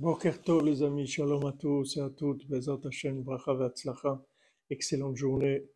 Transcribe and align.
Boker 0.00 0.40
Tov, 0.40 0.64
les 0.64 0.82
amis, 0.82 1.06
shalom 1.06 1.44
à 1.44 1.52
tous 1.52 1.98
et 1.98 2.00
à 2.00 2.08
toutes, 2.08 2.48
Bezat 2.48 2.80
Hashem, 2.86 3.22
bracha 3.22 4.24
excellente 4.70 5.14
journée 5.18 5.66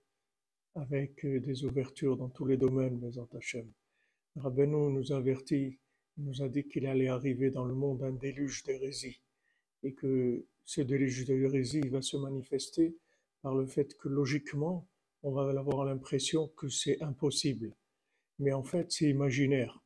avec 0.75 1.23
euh, 1.27 1.41
des 1.41 1.67
ouvertures 1.67 2.17
dans 2.17 2.31
tous 2.31 2.47
les 2.47 2.57
domaines, 2.57 2.99
Bezat 2.99 3.29
Hashem. 3.37 3.71
Rabbeinu 4.37 4.91
nous 4.95 5.13
avertit, 5.13 5.79
il 6.17 6.25
nous 6.25 6.41
a 6.41 6.49
dit 6.49 6.65
qu'il 6.67 6.87
allait 6.87 7.09
arriver 7.09 7.51
dans 7.51 7.67
le 7.67 7.75
monde 7.75 8.03
un 8.03 8.13
déluge 8.13 8.63
d'hérésie 8.63 9.21
et 9.83 9.93
que 9.93 10.47
ce 10.65 10.81
déluge 10.81 11.27
d'hérésie 11.27 11.87
va 11.91 12.01
se 12.01 12.17
manifester 12.17 12.97
par 13.43 13.55
le 13.55 13.67
fait 13.67 13.95
que 13.99 14.09
logiquement, 14.09 14.89
on 15.23 15.33
va 15.33 15.51
avoir 15.51 15.85
l'impression 15.85 16.49
que 16.57 16.71
c'est 16.71 17.03
impossible. 17.03 17.77
Mais 18.39 18.55
en 18.55 18.63
fait, 18.63 18.91
c'est 18.91 19.11
imaginaire. 19.11 19.85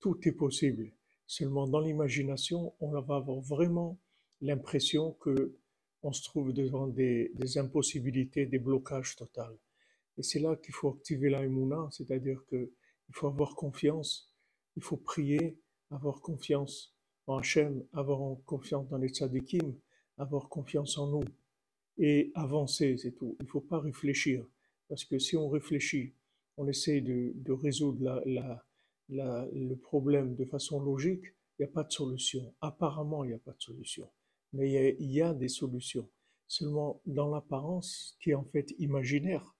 Tout 0.00 0.18
est 0.26 0.32
possible. 0.32 0.90
Seulement 1.26 1.66
dans 1.66 1.80
l'imagination, 1.80 2.74
on 2.80 2.90
va 2.90 2.98
avoir 2.98 3.40
vraiment 3.40 3.98
l'impression 4.40 5.12
que 5.12 5.56
on 6.02 6.12
se 6.12 6.22
trouve 6.22 6.52
devant 6.52 6.86
des, 6.86 7.32
impossibilités, 7.56 8.46
des 8.46 8.60
blocages 8.60 9.16
totaux. 9.16 9.58
Et 10.18 10.22
c'est 10.22 10.38
là 10.38 10.54
qu'il 10.56 10.72
faut 10.72 10.90
activer 10.90 11.30
la 11.30 11.42
Emouna, 11.44 11.88
c'est-à-dire 11.90 12.44
que 12.46 12.70
il 13.08 13.14
faut 13.14 13.26
avoir 13.26 13.56
confiance, 13.56 14.32
il 14.76 14.82
faut 14.82 14.96
prier, 14.96 15.58
avoir 15.90 16.20
confiance 16.20 16.94
en 17.26 17.38
Hachem, 17.38 17.84
avoir 17.92 18.36
confiance 18.44 18.88
dans 18.88 18.98
les 18.98 19.08
tzadikim, 19.08 19.74
avoir 20.18 20.48
confiance 20.48 20.96
en 20.98 21.08
nous 21.08 21.24
et 21.98 22.30
avancer, 22.34 22.96
c'est 22.98 23.12
tout. 23.12 23.36
Il 23.40 23.44
ne 23.44 23.50
faut 23.50 23.60
pas 23.60 23.80
réfléchir, 23.80 24.46
parce 24.88 25.04
que 25.04 25.18
si 25.18 25.36
on 25.36 25.48
réfléchit, 25.48 26.14
on 26.56 26.68
essaie 26.68 27.00
de, 27.00 27.52
résoudre 27.52 28.22
la, 28.26 28.65
le 29.08 29.74
problème 29.74 30.34
de 30.34 30.44
façon 30.44 30.80
logique, 30.80 31.24
il 31.58 31.62
n'y 31.62 31.70
a 31.70 31.72
pas 31.72 31.84
de 31.84 31.92
solution. 31.92 32.54
Apparemment, 32.60 33.24
il 33.24 33.28
n'y 33.28 33.34
a 33.34 33.38
pas 33.38 33.52
de 33.52 33.62
solution. 33.62 34.10
Mais 34.52 34.68
il 34.68 34.72
y, 34.72 34.78
a, 34.78 34.88
il 34.88 35.12
y 35.12 35.22
a 35.22 35.34
des 35.34 35.48
solutions. 35.48 36.08
Seulement 36.48 37.00
dans 37.06 37.28
l'apparence, 37.28 38.16
qui 38.20 38.30
est 38.30 38.34
en 38.34 38.44
fait 38.44 38.72
imaginaire. 38.78 39.54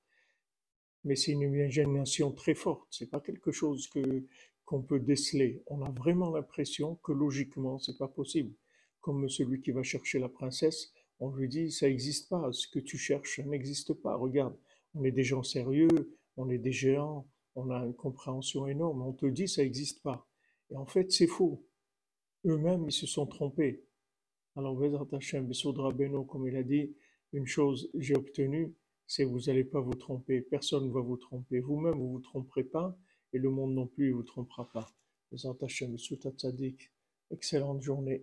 Mais 1.05 1.17
c'est 1.17 1.33
une 1.33 1.43
imagination 1.43 2.33
très 2.33 2.55
forte. 2.55 2.87
C'est 2.91 3.11
pas 3.11 3.21
quelque 3.21 3.53
chose 3.53 3.89
que 3.89 4.25
qu'on 4.67 4.83
peut 4.83 5.01
déceler. 5.01 5.63
On 5.69 5.81
a 5.83 5.91
vraiment 5.91 6.31
l'impression 6.31 6.97
que 6.97 7.13
logiquement, 7.13 7.79
c'est 7.79 7.97
pas 7.97 8.09
possible. 8.09 8.53
Comme 9.01 9.29
celui 9.29 9.63
qui 9.63 9.71
va 9.71 9.85
chercher 9.85 10.19
la 10.19 10.29
princesse, 10.29 10.93
on 11.21 11.31
lui 11.31 11.49
dit 11.49 11.71
ça 11.71 11.87
n'existe 11.87 12.29
pas. 12.29 12.53
Ce 12.53 12.67
que 12.69 12.81
tu 12.81 12.99
cherches 12.99 13.39
n'existe 13.39 13.95
pas. 13.95 14.17
Regarde, 14.17 14.57
on 14.95 15.05
est 15.05 15.13
des 15.13 15.23
gens 15.23 15.45
sérieux, 15.45 16.17
on 16.37 16.51
est 16.51 16.59
des 16.59 16.73
géants, 16.73 17.27
on 17.57 17.71
a 17.71 17.85
une 17.85 17.95
compréhension 17.95 18.69
énorme, 18.69 19.03
on 19.03 19.13
te 19.13 19.27
dit 19.27 19.49
ça 19.49 19.63
n'existe 19.63 20.03
pas. 20.03 20.29
Et 20.71 20.77
en 20.77 20.87
fait, 20.87 21.11
c'est 21.11 21.27
faux. 21.27 21.67
Eux-mêmes, 22.45 22.85
ils 22.87 22.93
se 22.93 23.07
sont 23.07 23.27
trompés. 23.27 23.83
Alors, 24.55 24.77
Bezrat 24.77 25.09
Hashem, 25.13 25.47
Bessoudra 25.47 25.91
Beno, 25.91 26.25
comme 26.25 26.47
il 26.47 26.57
a 26.57 26.63
dit, 26.63 26.95
une 27.33 27.47
chose 27.47 27.91
j'ai 27.95 28.15
obtenue, 28.15 28.75
c'est 29.07 29.25
vous 29.25 29.41
n'allez 29.41 29.65
pas 29.65 29.81
vous 29.81 29.95
tromper. 29.95 30.41
Personne 30.41 30.87
ne 30.87 30.93
va 30.93 31.01
vous 31.01 31.17
tromper. 31.17 31.61
Vous-même, 31.61 31.95
vous 31.95 32.07
ne 32.07 32.13
vous 32.13 32.21
tromperez 32.21 32.65
pas, 32.65 32.97
et 33.33 33.39
le 33.39 33.51
monde 33.51 33.75
non 33.75 33.87
plus 33.87 34.11
ne 34.11 34.15
vous 34.15 34.23
trompera 34.23 34.71
pas. 34.71 34.95
Bezrat 35.33 35.57
Hashem, 35.61 35.93
Bessoudra 35.93 36.31
Tzadik, 36.31 36.93
excellente 37.31 37.83
journée. 37.83 38.23